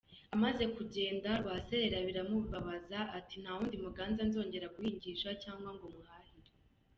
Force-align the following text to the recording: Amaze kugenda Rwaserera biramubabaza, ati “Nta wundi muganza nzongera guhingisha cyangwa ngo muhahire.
Amaze 0.35 0.63
kugenda 0.75 1.29
Rwaserera 1.41 1.97
biramubabaza, 2.07 2.99
ati 3.17 3.35
“Nta 3.41 3.51
wundi 3.57 3.75
muganza 3.85 4.21
nzongera 4.29 4.71
guhingisha 4.75 5.29
cyangwa 5.43 5.69
ngo 5.75 5.85
muhahire. 5.95 6.49